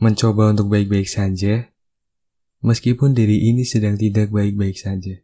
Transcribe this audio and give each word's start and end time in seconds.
mencoba 0.00 0.56
untuk 0.56 0.72
baik-baik 0.72 1.04
saja, 1.04 1.68
meskipun 2.64 3.12
diri 3.12 3.52
ini 3.52 3.68
sedang 3.68 4.00
tidak 4.00 4.32
baik-baik 4.32 4.72
saja. 4.72 5.20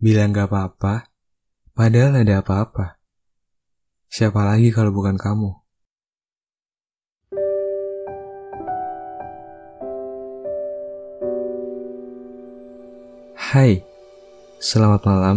Bilang 0.00 0.32
gak 0.32 0.48
apa-apa, 0.48 1.12
padahal 1.76 2.24
ada 2.24 2.40
apa-apa. 2.40 2.96
Siapa 4.08 4.48
lagi 4.48 4.72
kalau 4.72 4.96
bukan 4.96 5.20
kamu? 5.20 5.52
Hai, 13.36 13.84
selamat 14.56 15.04
malam. 15.04 15.36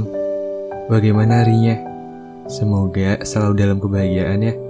Bagaimana 0.88 1.44
harinya? 1.44 1.76
Semoga 2.48 3.20
selalu 3.28 3.54
dalam 3.60 3.78
kebahagiaan 3.84 4.48
ya. 4.48 4.65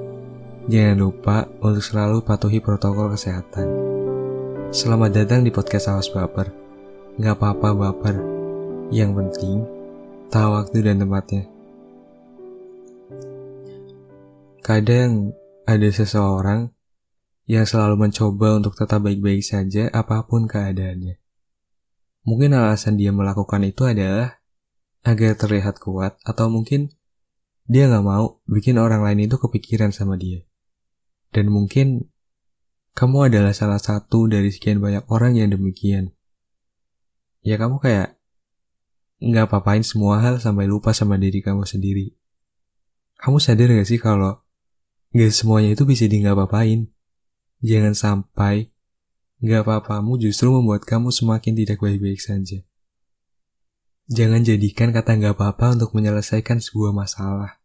Jangan 0.65 0.97
lupa 0.97 1.45
untuk 1.61 1.85
selalu 1.85 2.25
patuhi 2.25 2.57
protokol 2.57 3.13
kesehatan. 3.13 3.69
Selamat 4.73 5.13
datang 5.13 5.45
di 5.45 5.53
podcast 5.53 5.93
Awas 5.93 6.09
Baper. 6.09 6.49
Gak 7.21 7.37
apa-apa 7.37 7.69
baper. 7.77 8.17
Yang 8.89 9.11
penting, 9.13 9.57
tahu 10.33 10.49
waktu 10.57 10.77
dan 10.81 11.05
tempatnya. 11.05 11.45
Kadang 14.65 15.37
ada 15.69 15.89
seseorang 15.93 16.73
yang 17.45 17.69
selalu 17.69 18.09
mencoba 18.09 18.57
untuk 18.57 18.73
tetap 18.73 19.05
baik-baik 19.05 19.45
saja 19.45 19.93
apa 19.93 20.25
pun 20.25 20.49
keadaannya. 20.49 21.21
Mungkin 22.25 22.57
alasan 22.57 22.97
dia 22.97 23.13
melakukan 23.13 23.61
itu 23.61 23.85
adalah 23.85 24.41
agar 25.05 25.37
terlihat 25.37 25.77
kuat 25.77 26.17
atau 26.25 26.49
mungkin 26.49 26.89
dia 27.69 27.85
nggak 27.85 28.05
mau 28.05 28.41
bikin 28.49 28.81
orang 28.81 29.01
lain 29.01 29.29
itu 29.29 29.37
kepikiran 29.37 29.93
sama 29.93 30.17
dia. 30.17 30.44
Dan 31.31 31.53
mungkin 31.53 32.11
kamu 32.97 33.31
adalah 33.31 33.53
salah 33.55 33.81
satu 33.81 34.27
dari 34.27 34.51
sekian 34.51 34.83
banyak 34.83 35.07
orang 35.07 35.39
yang 35.39 35.51
demikian. 35.51 36.11
Ya 37.45 37.55
kamu 37.61 37.79
kayak 37.79 38.17
nggak 39.21 39.47
apa-apain 39.47 39.85
semua 39.85 40.19
hal 40.19 40.43
sampai 40.43 40.67
lupa 40.67 40.91
sama 40.91 41.15
diri 41.15 41.39
kamu 41.39 41.63
sendiri. 41.63 42.13
Kamu 43.15 43.39
sadar 43.39 43.71
gak 43.71 43.87
sih 43.87 43.97
kalau 43.97 44.45
Gak 45.15 45.31
semuanya 45.31 45.71
itu 45.71 45.87
bisa 45.87 46.11
di 46.11 46.19
nggak 46.19 46.35
apa-apain. 46.35 46.91
Jangan 47.63 47.95
sampai 47.95 48.67
gak 49.39 49.63
apa-apamu 49.63 50.19
justru 50.19 50.51
membuat 50.51 50.83
kamu 50.83 51.07
semakin 51.07 51.55
tidak 51.55 51.79
baik-baik 51.79 52.19
saja. 52.19 52.59
Jangan 54.11 54.43
jadikan 54.43 54.91
kata 54.91 55.15
gak 55.15 55.39
apa-apa 55.39 55.79
untuk 55.79 55.95
menyelesaikan 55.95 56.59
sebuah 56.59 56.91
masalah. 56.91 57.63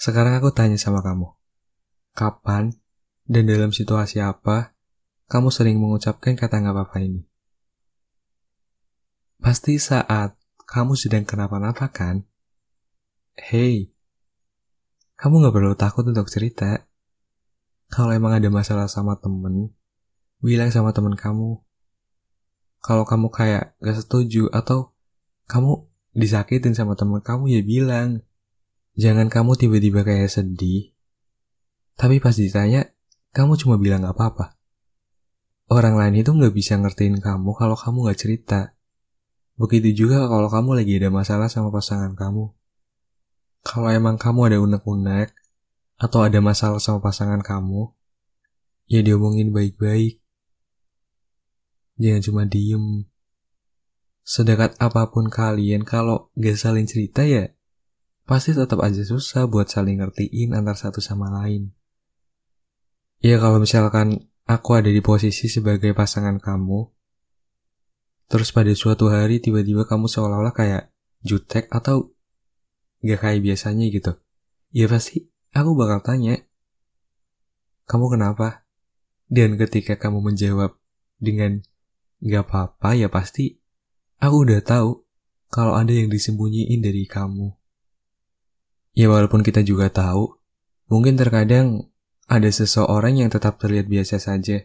Sekarang 0.00 0.40
aku 0.40 0.48
tanya 0.48 0.80
sama 0.80 1.04
kamu. 1.04 1.28
Kapan 2.18 2.74
dan 3.30 3.46
dalam 3.46 3.70
situasi 3.70 4.18
apa 4.18 4.74
kamu 5.30 5.54
sering 5.54 5.78
mengucapkan 5.78 6.34
kata 6.34 6.58
gak 6.58 6.74
apa-apa 6.74 6.98
ini? 6.98 7.22
Pasti 9.38 9.78
saat 9.78 10.34
kamu 10.66 10.98
sedang 10.98 11.22
kenapa-napa 11.22 11.86
kan? 11.94 12.26
Hey, 13.38 13.94
kamu 15.14 15.46
gak 15.46 15.54
perlu 15.54 15.78
takut 15.78 16.02
untuk 16.10 16.26
cerita. 16.26 16.90
Kalau 17.86 18.10
emang 18.10 18.34
ada 18.34 18.50
masalah 18.50 18.90
sama 18.90 19.14
temen, 19.22 19.70
bilang 20.42 20.74
sama 20.74 20.90
temen 20.90 21.14
kamu. 21.14 21.62
Kalau 22.82 23.06
kamu 23.06 23.30
kayak 23.30 23.78
gak 23.78 23.94
setuju 23.94 24.50
atau 24.50 24.90
kamu 25.46 25.86
disakitin 26.18 26.74
sama 26.74 26.98
temen 26.98 27.22
kamu 27.22 27.46
ya 27.46 27.62
bilang. 27.62 28.26
Jangan 28.98 29.30
kamu 29.30 29.54
tiba-tiba 29.54 30.02
kayak 30.02 30.34
sedih. 30.34 30.97
Tapi 31.98 32.22
pas 32.22 32.30
ditanya, 32.30 32.86
kamu 33.34 33.58
cuma 33.58 33.74
bilang 33.74 34.06
gak 34.06 34.14
apa-apa. 34.14 34.54
Orang 35.66 35.98
lain 35.98 36.22
itu 36.22 36.30
gak 36.30 36.54
bisa 36.54 36.78
ngertiin 36.78 37.18
kamu 37.18 37.58
kalau 37.58 37.74
kamu 37.74 38.06
gak 38.06 38.18
cerita. 38.22 38.60
Begitu 39.58 40.06
juga 40.06 40.30
kalau 40.30 40.46
kamu 40.46 40.78
lagi 40.78 40.94
ada 41.02 41.10
masalah 41.10 41.50
sama 41.50 41.74
pasangan 41.74 42.14
kamu. 42.14 42.54
Kalau 43.66 43.90
emang 43.90 44.14
kamu 44.14 44.54
ada 44.54 44.58
unek-unek 44.62 45.34
atau 45.98 46.22
ada 46.22 46.38
masalah 46.38 46.78
sama 46.78 47.02
pasangan 47.02 47.42
kamu, 47.42 47.90
ya 48.86 49.02
diomongin 49.02 49.50
baik-baik. 49.50 50.22
Jangan 51.98 52.22
cuma 52.22 52.42
diem. 52.46 53.10
Sedekat 54.22 54.78
apa 54.78 55.10
pun 55.10 55.26
kalian, 55.26 55.82
kalau 55.82 56.30
gak 56.38 56.54
saling 56.54 56.86
cerita 56.86 57.26
ya, 57.26 57.50
pasti 58.22 58.54
tetap 58.54 58.78
aja 58.86 59.02
susah 59.02 59.50
buat 59.50 59.66
saling 59.66 59.98
ngertiin 59.98 60.54
antar 60.54 60.78
satu 60.78 61.02
sama 61.02 61.26
lain. 61.42 61.74
Ya 63.18 63.42
kalau 63.42 63.58
misalkan 63.58 64.30
aku 64.46 64.78
ada 64.78 64.86
di 64.86 65.02
posisi 65.02 65.50
sebagai 65.50 65.90
pasangan 65.90 66.38
kamu, 66.38 66.86
terus 68.30 68.54
pada 68.54 68.70
suatu 68.78 69.10
hari 69.10 69.42
tiba-tiba 69.42 69.90
kamu 69.90 70.06
seolah-olah 70.06 70.54
kayak 70.54 70.94
jutek 71.26 71.66
atau 71.74 72.14
gak 73.02 73.18
kayak 73.18 73.42
biasanya 73.42 73.90
gitu. 73.90 74.14
Ya 74.70 74.86
pasti 74.86 75.26
aku 75.50 75.74
bakal 75.74 75.98
tanya, 76.06 76.38
kamu 77.90 78.06
kenapa? 78.14 78.62
Dan 79.26 79.58
ketika 79.58 79.98
kamu 79.98 80.22
menjawab 80.22 80.78
dengan 81.18 81.58
gak 82.22 82.46
apa-apa 82.46 82.94
ya 82.94 83.10
pasti 83.10 83.58
aku 84.22 84.46
udah 84.46 84.62
tahu 84.62 85.02
kalau 85.50 85.74
ada 85.74 85.90
yang 85.90 86.06
disembunyiin 86.06 86.86
dari 86.86 87.02
kamu. 87.02 87.50
Ya 88.94 89.10
walaupun 89.10 89.42
kita 89.42 89.66
juga 89.66 89.90
tahu, 89.90 90.38
mungkin 90.86 91.18
terkadang 91.18 91.90
ada 92.28 92.48
seseorang 92.52 93.24
yang 93.24 93.32
tetap 93.32 93.56
terlihat 93.56 93.88
biasa 93.88 94.20
saja. 94.20 94.62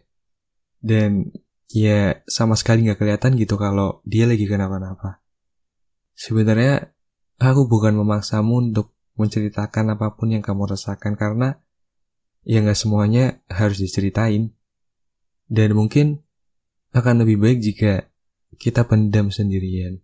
Dan 0.83 1.31
ya 1.71 2.21
sama 2.27 2.59
sekali 2.59 2.85
gak 2.91 2.99
kelihatan 2.99 3.39
gitu 3.39 3.55
kalau 3.55 4.03
dia 4.03 4.27
lagi 4.27 4.43
kenapa-napa. 4.43 5.23
Sebenarnya 6.13 6.93
Aku 7.43 7.67
bukan 7.67 7.97
memaksamu 7.99 8.71
untuk 8.71 8.95
menceritakan 9.19 9.99
apa 9.99 10.15
pun 10.15 10.31
yang 10.31 10.39
kamu 10.39 10.73
rasakan 10.73 11.19
karena 11.19 11.59
ya 12.47 12.63
nggak 12.63 12.79
semuanya 12.79 13.43
harus 13.51 13.83
diceritain. 13.83 14.55
Dan 15.51 15.75
mungkin 15.75 16.23
akan 16.95 17.27
lebih 17.27 17.43
baik 17.43 17.59
jika 17.59 18.07
kita 18.55 18.87
pendam 18.87 19.27
sendirian. 19.27 19.99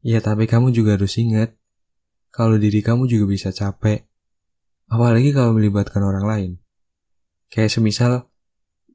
Ya 0.00 0.24
tapi 0.24 0.48
kamu 0.48 0.72
juga 0.72 0.96
harus 0.96 1.14
ingat 1.20 1.54
kalau 2.32 2.56
diri 2.56 2.80
kamu 2.80 3.04
juga 3.04 3.28
bisa 3.28 3.52
capek. 3.52 4.08
Apalagi 4.88 5.36
kalau 5.36 5.52
melibatkan 5.52 6.00
orang 6.00 6.24
lain. 6.24 6.50
Kayak 7.52 7.68
semisal, 7.68 8.32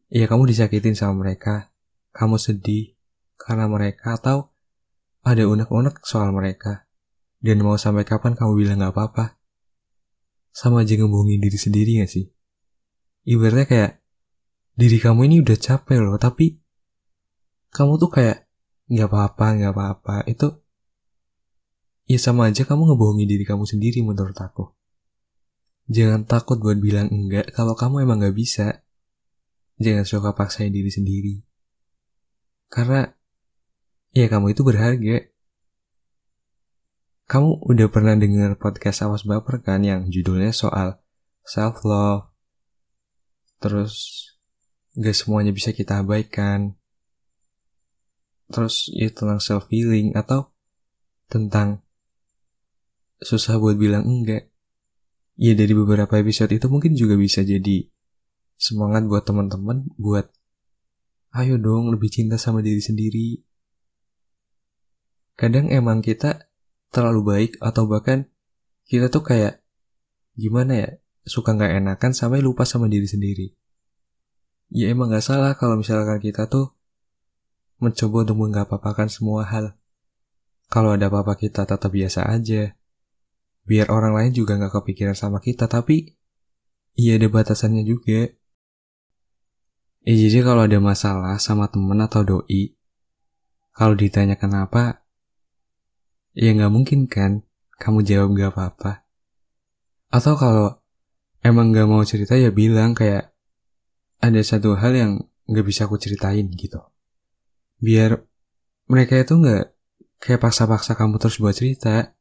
ya 0.09 0.25
kamu 0.25 0.49
disakitin 0.49 0.97
sama 0.97 1.21
mereka, 1.21 1.69
kamu 2.09 2.41
sedih 2.41 2.97
karena 3.37 3.69
mereka 3.69 4.17
atau 4.17 4.49
ada 5.21 5.45
unek-unek 5.45 6.01
soal 6.01 6.33
mereka. 6.33 6.89
Dan 7.37 7.61
mau 7.61 7.77
sampai 7.77 8.01
kapan 8.01 8.33
kamu 8.33 8.57
bilang 8.57 8.81
gak 8.81 8.97
apa-apa? 8.97 9.37
Sama 10.49 10.81
aja 10.81 10.97
ngebohongin 10.97 11.37
diri 11.37 11.53
sendiri 11.53 12.01
gak 12.01 12.09
sih? 12.09 12.33
Ibaratnya 13.29 13.69
kayak, 13.69 13.91
diri 14.73 14.97
kamu 14.97 15.29
ini 15.29 15.45
udah 15.45 15.53
capek 15.53 16.01
loh, 16.01 16.17
tapi 16.17 16.57
kamu 17.69 18.01
tuh 18.01 18.09
kayak, 18.09 18.49
gak 18.89 19.05
apa-apa, 19.05 19.45
gak 19.53 19.73
apa-apa. 19.77 20.15
Itu, 20.25 20.65
ya 22.09 22.17
sama 22.17 22.49
aja 22.49 22.65
kamu 22.65 22.89
ngebohongi 22.89 23.29
diri 23.29 23.45
kamu 23.45 23.69
sendiri 23.69 24.01
menurut 24.01 24.33
aku. 24.33 24.76
Jangan 25.87 26.27
takut 26.27 26.59
buat 26.59 26.75
bilang 26.83 27.07
enggak 27.07 27.55
kalau 27.55 27.71
kamu 27.71 28.03
emang 28.03 28.19
gak 28.19 28.35
bisa. 28.35 28.83
Jangan 29.79 30.03
suka 30.03 30.35
paksain 30.35 30.73
diri 30.73 30.91
sendiri. 30.91 31.35
Karena, 32.67 33.07
ya 34.11 34.27
kamu 34.27 34.51
itu 34.51 34.67
berharga. 34.67 35.31
Kamu 37.27 37.63
udah 37.71 37.87
pernah 37.91 38.15
dengar 38.19 38.55
podcast 38.59 39.03
Awas 39.03 39.23
Baper 39.23 39.63
kan 39.63 39.83
yang 39.83 40.11
judulnya 40.11 40.51
soal 40.51 40.99
self 41.47 41.83
love. 41.87 42.27
Terus 43.63 44.27
gak 44.99 45.15
semuanya 45.15 45.55
bisa 45.55 45.71
kita 45.71 46.03
abaikan. 46.03 46.75
Terus 48.51 48.91
ya 48.91 49.07
tentang 49.11 49.39
self 49.39 49.71
healing 49.71 50.15
atau 50.19 50.51
tentang 51.31 51.83
susah 53.23 53.55
buat 53.55 53.79
bilang 53.79 54.03
enggak. 54.03 54.51
Ya 55.37 55.53
dari 55.53 55.73
beberapa 55.77 56.17
episode 56.17 56.49
itu 56.49 56.65
mungkin 56.65 56.97
juga 56.97 57.13
bisa 57.13 57.45
jadi 57.45 57.85
semangat 58.57 59.05
buat 59.05 59.21
teman-teman 59.21 59.85
buat 60.01 60.33
ayo 61.37 61.61
dong 61.61 61.93
lebih 61.93 62.09
cinta 62.09 62.41
sama 62.41 62.65
diri 62.65 62.81
sendiri. 62.81 63.45
Kadang 65.37 65.69
emang 65.69 66.01
kita 66.01 66.49
terlalu 66.89 67.21
baik 67.21 67.51
atau 67.61 67.85
bahkan 67.85 68.25
kita 68.89 69.13
tuh 69.13 69.21
kayak 69.21 69.61
gimana 70.33 70.73
ya 70.73 70.89
suka 71.27 71.53
nggak 71.53 71.85
enakan 71.85 72.11
sampai 72.15 72.41
lupa 72.41 72.65
sama 72.65 72.89
diri 72.89 73.05
sendiri. 73.05 73.53
Ya 74.71 74.89
emang 74.89 75.13
nggak 75.13 75.21
salah 75.21 75.53
kalau 75.53 75.77
misalkan 75.77 76.17
kita 76.17 76.49
tuh 76.49 76.73
mencoba 77.77 78.25
untuk 78.25 78.37
menggapapakan 78.41 79.07
semua 79.11 79.45
hal. 79.45 79.77
Kalau 80.67 80.97
ada 80.97 81.07
apa-apa 81.07 81.37
kita 81.37 81.63
tetap 81.63 81.91
biasa 81.93 82.27
aja. 82.27 82.76
Biar 83.67 83.91
orang 83.91 84.15
lain 84.15 84.31
juga 84.31 84.55
nggak 84.55 84.79
kepikiran 84.79 85.13
sama 85.13 85.43
kita, 85.43 85.67
tapi 85.67 86.15
iya 86.95 87.19
ada 87.19 87.27
batasannya 87.27 87.83
juga. 87.83 88.31
Ya 90.07 90.13
jadi 90.15 90.39
kalau 90.39 90.63
ada 90.63 90.79
masalah 90.79 91.35
sama 91.35 91.67
temen 91.67 91.99
atau 91.99 92.23
doi, 92.23 92.79
kalau 93.75 93.91
ditanya 93.99 94.39
kenapa, 94.39 95.03
ya 96.31 96.55
nggak 96.55 96.71
mungkin 96.71 97.11
kan 97.11 97.43
kamu 97.77 98.07
jawab 98.07 98.33
gak 98.33 98.51
apa-apa. 98.55 98.91
Atau 100.09 100.33
kalau 100.39 100.81
emang 101.45 101.69
gak 101.75 101.85
mau 101.85 102.01
cerita 102.01 102.33
ya 102.33 102.49
bilang 102.49 102.97
kayak 102.97 103.35
ada 104.17 104.41
satu 104.41 104.73
hal 104.73 104.93
yang 104.97 105.11
gak 105.45 105.65
bisa 105.65 105.85
aku 105.85 106.01
ceritain 106.01 106.49
gitu. 106.49 106.81
Biar 107.77 108.25
mereka 108.89 109.19
itu 109.21 109.37
gak 109.37 109.77
kayak 110.17 110.41
paksa-paksa 110.41 110.97
kamu 110.97 111.21
terus 111.21 111.37
buat 111.37 111.53
cerita. 111.53 112.16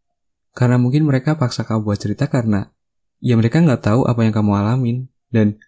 Karena 0.57 0.81
mungkin 0.81 1.05
mereka 1.05 1.37
paksa 1.37 1.69
kamu 1.69 1.85
buat 1.85 2.01
cerita 2.01 2.33
karena 2.33 2.73
ya 3.21 3.37
mereka 3.37 3.61
nggak 3.61 3.85
tahu 3.85 4.09
apa 4.09 4.25
yang 4.25 4.33
kamu 4.33 4.57
alamin 4.57 4.97
dan 5.29 5.61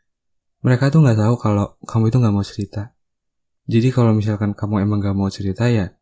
mereka 0.64 0.88
tuh 0.88 1.04
nggak 1.04 1.20
tahu 1.20 1.34
kalau 1.36 1.76
kamu 1.84 2.08
itu 2.08 2.16
nggak 2.16 2.34
mau 2.34 2.40
cerita. 2.40 2.96
Jadi 3.68 3.92
kalau 3.92 4.16
misalkan 4.16 4.56
kamu 4.56 4.88
emang 4.88 5.04
nggak 5.04 5.12
mau 5.12 5.28
cerita 5.28 5.68
ya, 5.68 5.92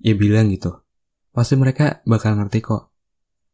ya 0.00 0.14
bilang 0.16 0.48
gitu. 0.48 0.80
Pasti 1.36 1.60
mereka 1.60 2.00
bakal 2.08 2.40
ngerti 2.40 2.64
kok. 2.64 2.88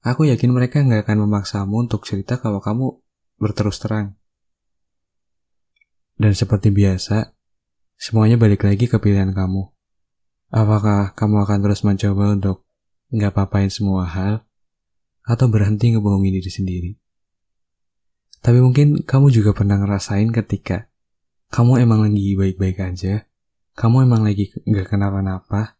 Aku 0.06 0.30
yakin 0.30 0.54
mereka 0.54 0.78
nggak 0.86 1.10
akan 1.10 1.26
memaksamu 1.26 1.74
untuk 1.74 2.06
cerita 2.06 2.38
kalau 2.38 2.62
kamu 2.62 3.02
berterus 3.42 3.82
terang. 3.82 4.14
Dan 6.14 6.38
seperti 6.38 6.70
biasa, 6.70 7.34
semuanya 7.98 8.38
balik 8.38 8.62
lagi 8.62 8.86
ke 8.86 8.98
pilihan 9.02 9.34
kamu. 9.34 9.74
Apakah 10.54 11.18
kamu 11.18 11.42
akan 11.42 11.58
terus 11.66 11.82
mencoba 11.82 12.34
untuk 12.34 12.62
nggak 13.10 13.34
papain 13.34 13.70
semua 13.70 14.06
hal, 14.06 14.47
atau 15.28 15.46
berhenti 15.52 15.92
ngebohongin 15.92 16.40
diri 16.40 16.48
sendiri? 16.48 16.90
Tapi 18.40 18.64
mungkin 18.64 19.04
kamu 19.04 19.28
juga 19.28 19.52
pernah 19.52 19.76
ngerasain 19.76 20.32
ketika 20.32 20.88
kamu 21.52 21.84
emang 21.84 22.08
lagi 22.08 22.32
baik-baik 22.32 22.80
aja, 22.80 23.28
kamu 23.76 24.08
emang 24.08 24.24
lagi 24.24 24.56
nggak 24.64 24.88
kenapa-napa, 24.88 25.76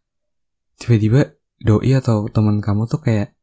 tiba-tiba 0.77 1.33
doi 1.59 1.91
atau 1.97 2.29
teman 2.29 2.61
kamu 2.63 2.87
tuh 2.87 3.01
kayak 3.01 3.35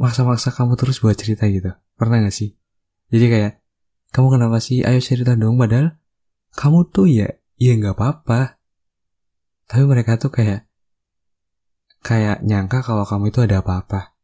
maksa-maksa 0.00 0.54
kamu 0.54 0.80
terus 0.80 1.02
buat 1.04 1.12
cerita 1.18 1.44
gitu. 1.50 1.76
Pernah 2.00 2.24
gak 2.24 2.32
sih? 2.32 2.56
Jadi 3.12 3.26
kayak, 3.28 3.52
kamu 4.16 4.40
kenapa 4.40 4.56
sih? 4.64 4.80
Ayo 4.80 5.02
cerita 5.04 5.36
dong. 5.36 5.60
Padahal 5.60 6.00
kamu 6.56 6.88
tuh 6.88 7.04
ya, 7.10 7.28
ya 7.60 7.76
nggak 7.76 7.98
apa-apa. 7.98 8.56
Tapi 9.68 9.84
mereka 9.84 10.16
tuh 10.16 10.32
kayak, 10.32 10.64
kayak 12.00 12.40
nyangka 12.40 12.80
kalau 12.80 13.04
kamu 13.04 13.28
itu 13.28 13.44
ada 13.44 13.60
apa-apa. 13.60 14.16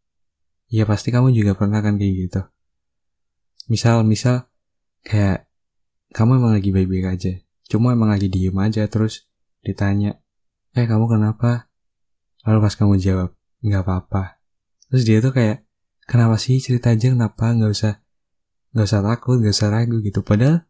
Ya 0.67 0.83
pasti 0.83 1.15
kamu 1.15 1.31
juga 1.31 1.55
pernah 1.55 1.79
kan 1.79 1.95
kayak 1.99 2.15
gitu. 2.27 2.41
Misal, 3.71 4.03
misal 4.03 4.51
kayak 5.07 5.47
kamu 6.11 6.43
emang 6.43 6.53
lagi 6.55 6.71
baik-baik 6.75 7.07
aja. 7.07 7.33
Cuma 7.67 7.95
emang 7.95 8.11
lagi 8.11 8.31
diem 8.31 8.55
aja 8.59 8.87
terus 8.87 9.27
ditanya, 9.63 10.19
eh 10.75 10.87
kamu 10.87 11.11
kenapa? 11.11 11.67
Lalu 12.47 12.59
pas 12.63 12.75
kamu 12.79 12.95
jawab, 13.03 13.35
nggak 13.63 13.83
apa-apa. 13.83 14.39
Terus 14.91 15.03
dia 15.03 15.19
tuh 15.19 15.35
kayak, 15.35 15.67
kenapa 16.07 16.39
sih 16.39 16.63
cerita 16.63 16.95
aja 16.95 17.11
kenapa? 17.11 17.51
Nggak 17.51 17.71
usah, 17.75 17.95
nggak 18.71 18.87
usah 18.87 19.03
takut, 19.03 19.37
nggak 19.43 19.55
usah 19.55 19.69
ragu 19.75 19.99
gitu. 19.99 20.23
Padahal 20.23 20.63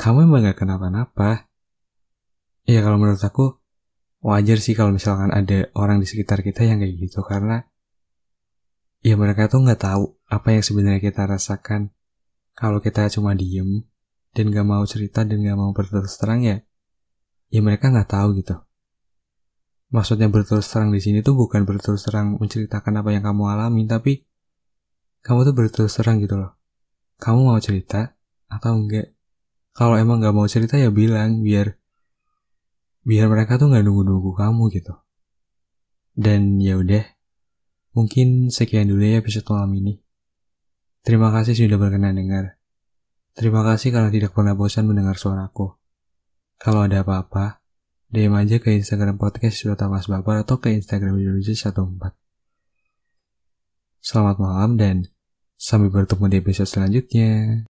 kamu 0.00 0.24
emang 0.24 0.40
nggak 0.48 0.56
kenapa-napa. 0.56 1.52
Ya 2.64 2.80
kalau 2.80 2.96
menurut 2.96 3.20
aku 3.20 3.60
wajar 4.24 4.60
sih 4.60 4.72
kalau 4.72 4.92
misalkan 4.92 5.32
ada 5.32 5.68
orang 5.76 6.00
di 6.00 6.06
sekitar 6.08 6.44
kita 6.44 6.64
yang 6.64 6.80
kayak 6.80 6.96
gitu 6.96 7.24
karena 7.24 7.68
ya 9.00 9.14
mereka 9.16 9.48
tuh 9.48 9.64
nggak 9.64 9.80
tahu 9.80 10.04
apa 10.28 10.48
yang 10.54 10.64
sebenarnya 10.64 11.00
kita 11.00 11.26
rasakan. 11.26 11.92
Kalau 12.54 12.78
kita 12.84 13.08
cuma 13.08 13.32
diem 13.32 13.88
dan 14.36 14.52
gak 14.52 14.66
mau 14.66 14.84
cerita 14.84 15.24
dan 15.24 15.40
gak 15.42 15.58
mau 15.58 15.72
berterus 15.72 16.20
terang 16.20 16.44
ya, 16.44 16.60
ya 17.48 17.60
mereka 17.64 17.88
nggak 17.88 18.10
tahu 18.10 18.36
gitu. 18.36 18.56
Maksudnya 19.90 20.30
berterus 20.30 20.70
terang 20.70 20.94
di 20.94 21.02
sini 21.02 21.24
tuh 21.24 21.34
bukan 21.34 21.66
berterus 21.66 22.06
terang 22.06 22.38
menceritakan 22.38 23.02
apa 23.02 23.10
yang 23.10 23.24
kamu 23.26 23.42
alami, 23.50 23.82
tapi 23.90 24.22
kamu 25.26 25.50
tuh 25.50 25.54
berterus 25.56 25.98
terang 25.98 26.22
gitu 26.22 26.38
loh. 26.38 26.54
Kamu 27.18 27.50
mau 27.50 27.58
cerita 27.58 28.14
atau 28.46 28.76
enggak? 28.76 29.10
Kalau 29.74 29.96
emang 29.98 30.22
gak 30.22 30.36
mau 30.36 30.46
cerita 30.46 30.78
ya 30.78 30.94
bilang 30.94 31.42
biar 31.42 31.80
biar 33.00 33.26
mereka 33.32 33.56
tuh 33.56 33.72
nggak 33.72 33.82
nunggu-nunggu 33.82 34.30
kamu 34.36 34.62
gitu. 34.76 34.94
Dan 36.12 36.60
ya 36.60 36.76
udah, 36.76 37.02
Mungkin 37.90 38.54
sekian 38.54 38.86
dulu 38.86 39.02
ya 39.02 39.18
episode 39.18 39.46
malam 39.50 39.74
ini. 39.74 39.98
Terima 41.02 41.34
kasih 41.34 41.56
sudah 41.56 41.80
berkenan 41.80 42.14
dengar. 42.14 42.60
Terima 43.34 43.64
kasih 43.64 43.90
karena 43.90 44.10
tidak 44.12 44.36
pernah 44.36 44.54
bosan 44.54 44.86
mendengar 44.86 45.16
suaraku. 45.16 45.74
Kalau 46.60 46.84
ada 46.84 47.00
apa-apa, 47.00 47.64
DM 48.10 48.34
aja 48.36 48.58
ke 48.58 48.74
Instagram 48.74 49.16
podcast 49.16 49.62
sudah 49.64 49.86
Mas 49.86 50.10
Bapak 50.10 50.44
atau 50.44 50.58
ke 50.58 50.74
Instagram 50.74 51.16
Indonesia 51.16 51.54
14. 51.54 52.12
Selamat 54.02 54.36
malam 54.42 54.74
dan 54.74 54.96
sampai 55.54 55.88
bertemu 55.88 56.24
di 56.26 56.36
episode 56.42 56.68
selanjutnya. 56.68 57.69